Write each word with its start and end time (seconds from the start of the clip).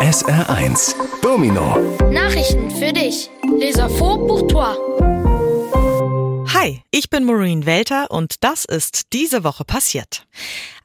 SR1 0.00 0.94
Domino 1.20 1.76
Nachrichten 2.10 2.70
für 2.70 2.90
dich. 2.90 3.30
Les 3.58 3.76
infos 3.76 4.16
pour 4.26 4.46
toi. 4.46 4.74
Hi, 6.54 6.82
ich 6.92 7.08
bin 7.08 7.24
Maureen 7.24 7.66
Welter 7.66 8.10
und 8.10 8.42
das 8.42 8.64
ist 8.64 9.12
diese 9.12 9.44
Woche 9.44 9.64
passiert. 9.64 10.26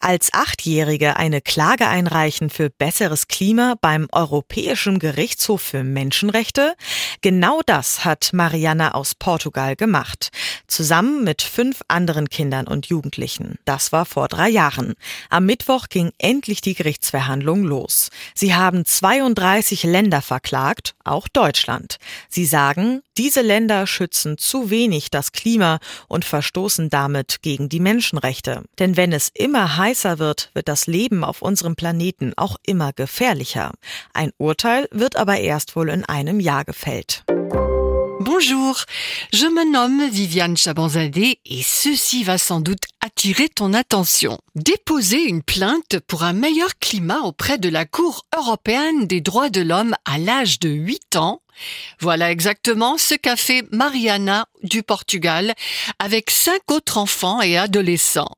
Als 0.00 0.34
Achtjährige 0.34 1.16
eine 1.16 1.40
Klage 1.40 1.88
einreichen 1.88 2.50
für 2.50 2.68
besseres 2.68 3.26
Klima 3.26 3.76
beim 3.80 4.06
Europäischen 4.12 4.98
Gerichtshof 4.98 5.62
für 5.62 5.82
Menschenrechte? 5.82 6.74
Genau 7.22 7.62
das 7.64 8.04
hat 8.04 8.34
Mariana 8.34 8.92
aus 8.92 9.14
Portugal 9.14 9.76
gemacht. 9.76 10.28
Zusammen 10.66 11.24
mit 11.24 11.40
fünf 11.40 11.80
anderen 11.88 12.28
Kindern 12.28 12.66
und 12.68 12.84
Jugendlichen. 12.84 13.58
Das 13.64 13.92
war 13.92 14.04
vor 14.04 14.28
drei 14.28 14.50
Jahren. 14.50 14.92
Am 15.30 15.46
Mittwoch 15.46 15.88
ging 15.88 16.10
endlich 16.18 16.60
die 16.60 16.74
Gerichtsverhandlung 16.74 17.64
los. 17.64 18.10
Sie 18.34 18.54
haben 18.54 18.84
32 18.84 19.84
Länder 19.84 20.20
verklagt, 20.20 20.96
auch 21.02 21.28
Deutschland. 21.28 21.96
Sie 22.28 22.44
sagen, 22.44 23.00
diese 23.16 23.40
Länder 23.40 23.86
schützen 23.86 24.36
zu 24.36 24.68
wenig 24.68 25.10
das 25.10 25.32
Klima 25.32 25.78
und 26.08 26.24
verstoßen 26.24 26.90
damit 26.90 27.42
gegen 27.42 27.68
die 27.68 27.80
Menschenrechte. 27.80 28.62
Denn 28.78 28.96
wenn 28.96 29.12
es 29.12 29.30
immer 29.34 29.76
heißer 29.76 30.18
wird, 30.18 30.50
wird 30.54 30.68
das 30.68 30.86
Leben 30.86 31.24
auf 31.24 31.42
unserem 31.42 31.76
Planeten 31.76 32.32
auch 32.36 32.56
immer 32.64 32.92
gefährlicher. 32.92 33.72
Ein 34.12 34.32
Urteil 34.38 34.88
wird 34.90 35.16
aber 35.16 35.38
erst 35.38 35.76
wohl 35.76 35.88
in 35.88 36.04
einem 36.04 36.40
Jahr 36.40 36.64
gefällt. 36.64 37.24
Bonjour, 38.20 38.76
je 39.32 39.50
me 39.50 39.70
nomme 39.70 40.08
Viviane 40.10 40.56
Chabanzadeh 40.56 41.40
et 41.44 41.62
ceci 41.62 42.24
va 42.24 42.38
sans 42.38 42.60
doute 42.60 42.84
attirer 43.04 43.48
ton 43.48 43.74
attention. 43.74 44.38
Déposer 44.54 45.24
une 45.24 45.42
plainte 45.42 45.98
pour 46.06 46.22
un 46.22 46.32
meilleur 46.32 46.78
climat 46.78 47.20
auprès 47.22 47.58
de 47.58 47.68
la 47.68 47.84
Cour 47.84 48.24
européenne 48.34 49.06
des 49.06 49.20
droits 49.20 49.50
de 49.50 49.60
l'homme 49.60 49.94
à 50.04 50.18
l'âge 50.18 50.58
de 50.58 50.70
8 50.70 51.16
ans 51.16 51.42
voilà 52.00 52.30
exactement 52.30 52.98
ce 52.98 53.14
qu'a 53.14 53.36
fait 53.36 53.64
Mariana 53.72 54.46
du 54.62 54.82
Portugal 54.82 55.54
avec 55.98 56.30
cinq 56.30 56.70
autres 56.70 56.98
enfants 56.98 57.42
et 57.42 57.56
adolescents. 57.56 58.34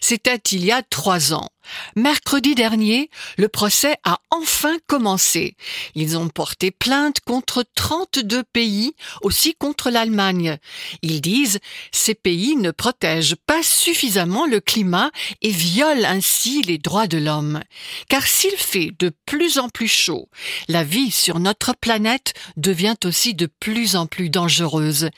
C'était 0.00 0.40
il 0.52 0.64
y 0.64 0.72
a 0.72 0.82
trois 0.82 1.32
ans. 1.32 1.50
Mercredi 1.96 2.54
dernier, 2.54 3.10
le 3.36 3.48
procès 3.48 3.94
a 4.04 4.20
enfin 4.30 4.76
commencé. 4.86 5.56
Ils 5.94 6.16
ont 6.16 6.28
porté 6.28 6.70
plainte 6.70 7.20
contre 7.20 7.64
32 7.74 8.42
pays, 8.42 8.94
aussi 9.22 9.54
contre 9.54 9.90
l'Allemagne. 9.90 10.58
Ils 11.02 11.20
disent 11.20 11.58
ces 11.92 12.14
pays 12.14 12.56
ne 12.56 12.70
protègent 12.70 13.36
pas 13.46 13.62
suffisamment 13.62 14.46
le 14.46 14.60
climat 14.60 15.10
et 15.42 15.50
violent 15.50 16.08
ainsi 16.08 16.62
les 16.62 16.78
droits 16.78 17.06
de 17.06 17.18
l'homme. 17.18 17.60
Car 18.08 18.26
s'il 18.26 18.56
fait 18.56 18.92
de 18.98 19.12
plus 19.26 19.58
en 19.58 19.68
plus 19.68 19.88
chaud, 19.88 20.28
la 20.68 20.84
vie 20.84 21.10
sur 21.10 21.38
notre 21.40 21.74
planète 21.74 22.34
devient 22.60 22.96
aussi 23.04 23.34
de 23.34 23.46
plus 23.46 23.96
en 23.96 24.06
plus 24.06 24.30
dangereuse. 24.30 25.10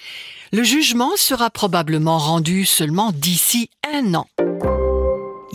Le 0.52 0.62
jugement 0.62 1.16
sera 1.16 1.50
probablement 1.50 2.18
rendu 2.18 2.64
seulement 2.64 3.12
d'ici 3.12 3.70
un 3.92 4.14
an. 4.14 4.26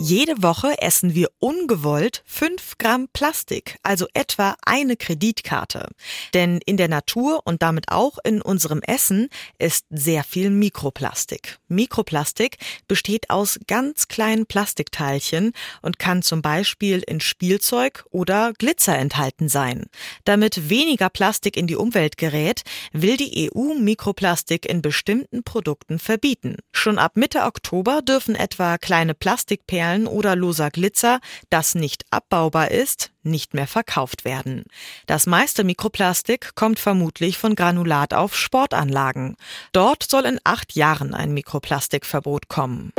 Jede 0.00 0.40
Woche 0.42 0.80
essen 0.80 1.16
wir 1.16 1.28
ungewollt 1.40 2.22
fünf 2.24 2.78
Gramm 2.78 3.08
Plastik, 3.12 3.78
also 3.82 4.06
etwa 4.14 4.54
eine 4.64 4.96
Kreditkarte. 4.96 5.88
Denn 6.34 6.60
in 6.64 6.76
der 6.76 6.86
Natur 6.86 7.42
und 7.44 7.62
damit 7.62 7.90
auch 7.90 8.18
in 8.22 8.40
unserem 8.40 8.80
Essen 8.82 9.28
ist 9.58 9.86
sehr 9.90 10.22
viel 10.22 10.50
Mikroplastik. 10.50 11.57
Mikroplastik 11.68 12.58
besteht 12.86 13.30
aus 13.30 13.58
ganz 13.66 14.08
kleinen 14.08 14.46
Plastikteilchen 14.46 15.52
und 15.82 15.98
kann 15.98 16.22
zum 16.22 16.42
Beispiel 16.42 17.02
in 17.06 17.20
Spielzeug 17.20 18.04
oder 18.10 18.52
Glitzer 18.52 18.96
enthalten 18.96 19.48
sein. 19.48 19.86
Damit 20.24 20.68
weniger 20.68 21.08
Plastik 21.08 21.56
in 21.56 21.66
die 21.66 21.76
Umwelt 21.76 22.18
gerät, 22.18 22.62
will 22.92 23.16
die 23.16 23.50
EU 23.50 23.74
Mikroplastik 23.74 24.66
in 24.66 24.82
bestimmten 24.82 25.42
Produkten 25.42 25.98
verbieten. 25.98 26.56
Schon 26.72 26.98
ab 26.98 27.16
Mitte 27.16 27.42
Oktober 27.42 28.02
dürfen 28.02 28.34
etwa 28.34 28.78
kleine 28.78 29.14
Plastikperlen 29.14 29.78
Perlen 29.78 30.08
oder 30.08 30.34
loser 30.34 30.70
Glitzer, 30.70 31.20
das 31.50 31.76
nicht 31.76 32.04
abbaubar 32.10 32.72
ist, 32.72 33.12
nicht 33.30 33.54
mehr 33.54 33.66
verkauft 33.66 34.24
werden. 34.24 34.64
Das 35.06 35.26
meiste 35.26 35.64
Mikroplastik 35.64 36.54
kommt 36.54 36.78
vermutlich 36.78 37.38
von 37.38 37.54
Granulat 37.54 38.14
auf 38.14 38.36
Sportanlagen. 38.36 39.36
Dort 39.72 40.02
soll 40.02 40.24
in 40.24 40.40
acht 40.44 40.74
Jahren 40.74 41.14
ein 41.14 41.32
Mikroplastikverbot 41.32 42.48
kommen. 42.48 42.92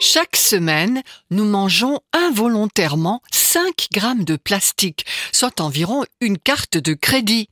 Chaque 0.00 0.36
semaine, 0.36 1.02
nous 1.28 1.44
mangeons 1.44 2.00
involontairement 2.16 3.20
5 3.52 3.88
grammes 3.92 4.22
de 4.22 4.36
plastique, 4.36 5.04
soit 5.32 5.60
environ 5.60 6.04
une 6.20 6.38
carte 6.38 6.78
de 6.78 6.94
crédit. 6.94 7.48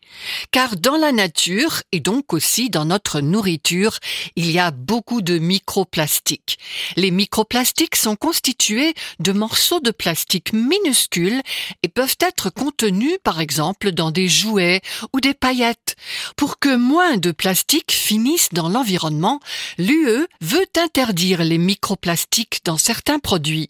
Car 0.52 0.76
dans 0.76 0.96
la 0.96 1.10
nature, 1.10 1.82
et 1.90 1.98
donc 1.98 2.32
aussi 2.32 2.70
dans 2.70 2.84
notre 2.84 3.20
nourriture, 3.20 3.98
il 4.36 4.48
y 4.48 4.60
a 4.60 4.70
beaucoup 4.70 5.22
de 5.22 5.38
microplastiques. 5.38 6.60
Les 6.94 7.10
microplastiques 7.10 7.96
sont 7.96 8.14
constitués 8.14 8.94
de 9.18 9.32
morceaux 9.32 9.80
de 9.80 9.90
plastique 9.90 10.52
minuscules 10.52 11.42
et 11.82 11.88
peuvent 11.88 12.16
être 12.20 12.48
contenus 12.48 13.18
par 13.24 13.40
exemple 13.40 13.90
dans 13.90 14.12
des 14.12 14.28
jouets 14.28 14.82
ou 15.12 15.20
des 15.20 15.34
paillettes. 15.34 15.96
Pour 16.36 16.60
que 16.60 16.76
moins 16.76 17.16
de 17.16 17.32
plastique 17.32 17.90
finissent 17.90 18.50
dans 18.52 18.68
l'environnement, 18.68 19.40
l'UE 19.78 20.28
veut 20.40 20.66
interdire 20.76 21.42
les 21.42 21.58
microplastiques 21.58 22.60
dans 22.64 22.78
certains 22.78 23.18
produits. 23.18 23.68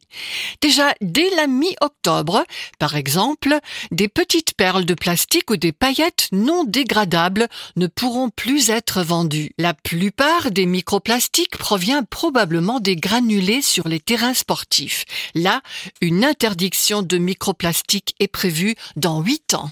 Déjà 0.60 0.92
dès 1.00 1.30
la 1.34 1.46
mi-octobre, 1.46 2.17
par 2.78 2.96
exemple, 2.96 3.58
des 3.90 4.08
petites 4.08 4.54
perles 4.54 4.84
de 4.84 4.94
plastique 4.94 5.50
ou 5.50 5.56
des 5.56 5.72
paillettes 5.72 6.28
non 6.32 6.64
dégradables 6.64 7.48
ne 7.76 7.86
pourront 7.86 8.30
plus 8.30 8.70
être 8.70 9.02
vendues. 9.02 9.52
La 9.58 9.74
plupart 9.74 10.50
des 10.50 10.66
microplastiques 10.66 11.56
provient 11.58 12.02
probablement 12.02 12.80
des 12.80 12.96
granulés 12.96 13.62
sur 13.62 13.88
les 13.88 14.00
terrains 14.00 14.34
sportifs. 14.34 15.04
Là, 15.34 15.62
une 16.00 16.24
interdiction 16.24 17.02
de 17.02 17.18
microplastiques 17.18 18.14
est 18.20 18.28
prévue 18.28 18.74
dans 18.96 19.20
8 19.20 19.54
ans. 19.54 19.70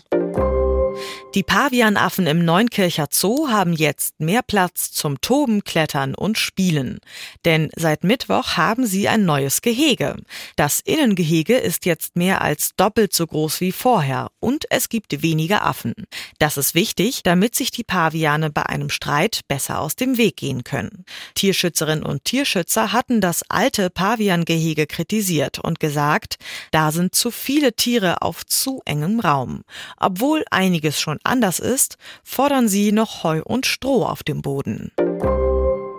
Die 1.34 1.42
Pavianaffen 1.42 2.26
im 2.26 2.46
Neunkircher 2.46 3.08
Zoo 3.10 3.48
haben 3.50 3.74
jetzt 3.74 4.20
mehr 4.20 4.42
Platz 4.42 4.90
zum 4.92 5.20
Toben, 5.20 5.64
Klettern 5.64 6.14
und 6.14 6.38
Spielen. 6.38 6.98
Denn 7.44 7.70
seit 7.76 8.04
Mittwoch 8.04 8.56
haben 8.56 8.86
sie 8.86 9.06
ein 9.06 9.26
neues 9.26 9.60
Gehege. 9.60 10.16
Das 10.56 10.80
Innengehege 10.80 11.56
ist 11.56 11.84
jetzt 11.84 12.16
mehr 12.16 12.40
als 12.40 12.70
doppelt 12.76 13.12
so 13.12 13.26
groß 13.26 13.60
wie 13.60 13.72
vorher 13.72 14.28
und 14.40 14.64
es 14.70 14.88
gibt 14.88 15.22
weniger 15.22 15.66
Affen. 15.66 15.92
Das 16.38 16.56
ist 16.56 16.74
wichtig, 16.74 17.22
damit 17.22 17.54
sich 17.54 17.70
die 17.70 17.84
Paviane 17.84 18.50
bei 18.50 18.64
einem 18.64 18.88
Streit 18.88 19.40
besser 19.46 19.80
aus 19.80 19.94
dem 19.94 20.16
Weg 20.16 20.36
gehen 20.36 20.64
können. 20.64 21.04
Tierschützerinnen 21.34 22.04
und 22.04 22.24
Tierschützer 22.24 22.92
hatten 22.92 23.20
das 23.20 23.42
alte 23.50 23.90
Paviangehege 23.90 24.86
kritisiert 24.86 25.58
und 25.58 25.80
gesagt, 25.80 26.36
da 26.70 26.92
sind 26.92 27.14
zu 27.14 27.30
viele 27.30 27.74
Tiere 27.74 28.22
auf 28.22 28.46
zu 28.46 28.80
engem 28.86 29.20
Raum. 29.20 29.64
Obwohl 29.98 30.44
einiges 30.86 31.00
schon 31.00 31.18
anders 31.24 31.58
ist, 31.58 31.96
fordern 32.22 32.68
sie 32.68 32.92
noch 32.92 33.24
Heu 33.24 33.42
und 33.44 33.66
Stroh 33.66 34.04
auf 34.04 34.22
dem 34.22 34.42
Boden. 34.42 34.92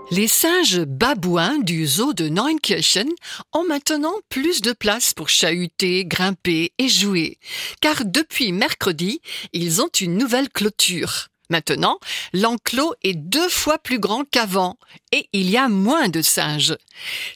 Les 0.09 0.29
singes 0.29 0.85
babouins 0.87 1.59
du 1.65 1.85
zoo 1.85 2.13
de 2.13 2.29
Neunkirchen 2.29 3.09
ont 3.51 3.67
maintenant 3.67 4.15
plus 4.29 4.61
de 4.61 4.71
place 4.71 5.13
pour 5.13 5.27
chahuter, 5.27 6.05
grimper 6.05 6.71
et 6.77 6.87
jouer, 6.87 7.37
car 7.81 8.05
depuis 8.05 8.53
mercredi, 8.53 9.19
ils 9.51 9.81
ont 9.81 9.91
une 9.99 10.17
nouvelle 10.17 10.47
clôture. 10.49 11.27
Maintenant, 11.49 11.99
l'enclos 12.33 12.93
est 13.03 13.13
deux 13.13 13.49
fois 13.49 13.77
plus 13.77 13.99
grand 13.99 14.23
qu'avant 14.29 14.77
et 15.11 15.29
il 15.31 15.49
y 15.49 15.57
a 15.57 15.69
moins 15.69 16.09
de 16.09 16.21
singes. 16.21 16.75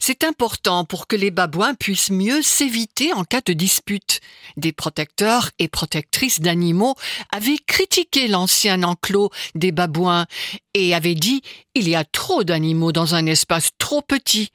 C'est 0.00 0.24
important 0.24 0.84
pour 0.84 1.06
que 1.06 1.16
les 1.16 1.30
babouins 1.30 1.74
puissent 1.74 2.10
mieux 2.10 2.42
s'éviter 2.42 3.12
en 3.12 3.24
cas 3.24 3.40
de 3.44 3.54
dispute. 3.54 4.20
Des 4.56 4.72
protecteurs 4.72 5.50
et 5.58 5.68
protectrices 5.68 6.40
d'animaux 6.40 6.94
avaient 7.30 7.58
critiqué 7.66 8.28
l'ancien 8.28 8.82
enclos 8.82 9.30
des 9.54 9.72
babouins 9.72 10.26
et 10.74 10.94
avaient 10.94 11.14
dit 11.14 11.42
il 11.74 11.88
y 11.88 11.94
a 11.94 12.04
trop 12.04 12.44
d'animaux 12.44 12.92
dans 12.92 13.14
un 13.14 13.24
espace 13.24 13.70
trop 13.78 14.02
petit. 14.02 14.50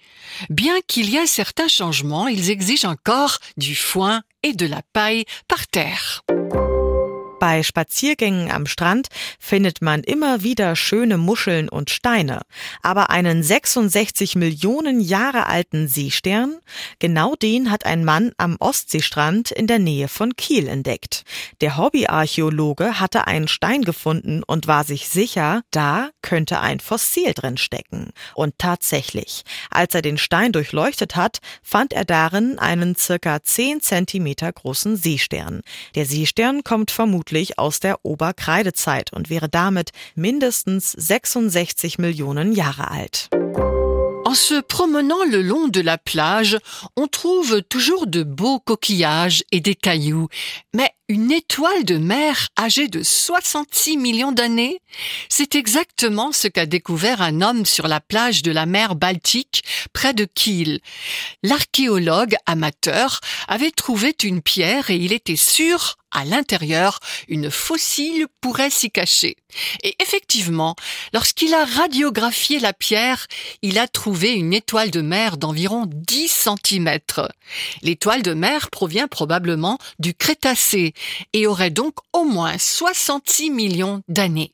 Bien 0.50 0.76
qu'il 0.88 1.10
y 1.10 1.18
ait 1.18 1.26
certains 1.26 1.68
changements, 1.68 2.28
ils 2.28 2.52
exigent 2.52 2.86
encore 2.86 3.40
du 3.58 3.76
foin 3.76 4.22
et 4.44 4.54
de 4.54 4.68
la 4.68 4.82
paille 4.94 5.26
par 5.48 5.68
terre. 5.68 6.24
Bei 7.40 7.62
Spaziergängen 7.62 8.50
am 8.50 8.66
Strand 8.66 9.10
findet 9.40 9.84
man 9.84 10.02
immer 10.02 10.42
wieder 10.42 10.76
schöne 10.76 11.20
Muscheln 11.20 11.70
und 11.70 11.92
Steine. 11.92 12.42
Aber 12.82 13.12
einen 13.12 13.44
66 13.44 14.36
Millionen 14.36 15.00
Jahre 15.00 15.46
alten 15.46 15.88
Seestern, 15.88 16.58
genau 16.98 17.36
den 17.36 17.70
hat 17.70 17.86
ein 17.86 18.04
Mann 18.04 18.32
am 18.38 18.58
Ostseestrand 18.60 19.52
in 19.52 19.68
der 19.68 19.78
Nähe 19.78 20.08
von 20.08 20.36
Kiel 20.36 20.68
entdeckt. 20.68 21.26
Der 21.62 21.78
Hobbyarchäologe 21.78 23.00
hatte 23.00 23.28
einen 23.28 23.48
Stein 23.48 23.84
gefunden 23.84 24.42
und 24.42 24.66
war 24.66 24.84
sich 24.84 25.08
sicher, 25.08 25.62
da 25.70 26.10
könnte 26.24 26.60
ein 26.60 26.80
Fossil 26.80 27.36
drin 27.36 27.58
stecken. 27.58 28.14
Und 28.34 28.56
tatsächlich, 28.58 29.44
als 29.70 29.94
er 29.94 30.02
den 30.02 30.18
Stein 30.18 30.54
durchleuchtet 30.54 31.16
hat, 31.16 31.38
fand 31.62 31.94
er 31.94 32.04
darin 32.04 32.58
einen 32.58 32.96
circa 32.96 33.44
10 33.44 33.82
Zentimeter 33.82 34.52
großen 34.52 34.98
Seestern. 34.98 35.62
Der 35.94 36.08
Seestern 36.08 36.64
kommt 36.64 36.90
vermutlich 36.90 37.27
vermutlich 37.28 37.60
aus 37.60 37.80
der 37.80 38.00
Oberkreidezeit 38.04 39.12
und 39.14 39.30
wäre 39.30 39.50
damit 39.50 39.92
mindestens 40.16 40.92
66 40.92 42.00
Millionen 42.00 42.54
Jahre 42.54 42.90
alt. 42.90 43.30
En 44.26 44.34
se 44.34 44.62
promenant 44.62 45.24
le 45.24 45.42
long 45.42 45.70
de 45.70 45.80
la 45.80 45.98
plage, 45.98 46.58
on 46.98 47.08
trouve 47.08 47.62
toujours 47.62 48.08
de 48.08 48.24
beaux 48.24 48.60
coquillages 48.60 49.46
et 49.54 49.62
des 49.62 49.76
cailloux. 49.76 50.28
Mais 50.76 50.92
une 51.08 51.32
étoile 51.32 51.86
de 51.86 51.98
mer 51.98 52.50
âgée 52.60 52.90
de 52.90 53.04
66 53.04 53.96
millions 53.96 54.34
d'années 54.34 54.82
C'est 55.30 55.56
exactement 55.56 56.34
ce 56.34 56.50
qu'a 56.50 56.66
découvert 56.66 57.22
un 57.22 57.42
homme 57.42 57.66
sur 57.66 57.88
la 57.88 58.02
plage 58.02 58.44
de 58.44 58.52
la 58.52 58.66
mer 58.66 58.96
Baltique, 58.96 59.64
près 59.94 60.14
de 60.14 60.26
Kiel. 60.26 60.82
L'archéologue 61.44 62.36
amateur 62.46 63.22
avait 63.48 63.72
trouvé 63.72 64.14
une 64.24 64.42
pierre 64.42 64.90
et 64.90 64.98
il 64.98 65.14
était 65.14 65.38
sûr 65.38 65.96
à 66.12 66.26
l'intérieur, 66.26 67.00
une 67.28 67.52
fossile 67.52 68.28
pourrait 68.42 68.70
s'y 68.70 68.92
cacher. 68.92 69.36
Et 69.84 69.96
effectivement, 70.02 70.76
lorsqu'il 71.14 71.54
a 71.54 71.66
radiographié 71.66 72.60
la 72.60 72.74
pierre, 72.74 73.28
il 73.62 73.78
a 73.78 73.88
trouvé 73.88 74.34
une 74.34 74.54
étoile 74.54 74.92
de 74.92 75.02
mer 75.02 75.38
d'environ 75.38 75.86
10 75.88 76.50
cm. 76.64 77.00
L'étoile 77.82 78.22
de 78.22 78.34
mer 78.34 78.70
provient 78.70 79.08
probablement 79.08 79.78
du 80.00 80.14
Crétacé 80.14 80.94
et 81.34 81.48
aurait 81.48 81.70
donc 81.70 81.96
au 82.14 82.24
moins 82.24 82.58
66 82.58 83.52
millions 83.52 84.02
d'années. 84.08 84.54